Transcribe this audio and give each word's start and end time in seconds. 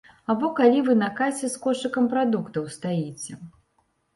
Або 0.33 0.47
калі 0.59 0.79
вы 0.87 0.95
на 1.01 1.09
касе 1.19 1.49
з 1.55 1.61
кошыкам 1.65 2.09
прадуктаў 2.15 2.63
стаіце. 2.77 3.39